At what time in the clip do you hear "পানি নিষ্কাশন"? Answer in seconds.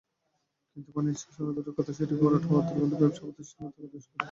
0.95-1.43